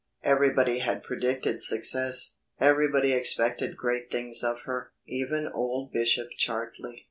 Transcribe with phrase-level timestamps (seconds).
[0.23, 6.99] Everybody had predicted success, everybody expected great things of her, even old Bishop Chartley.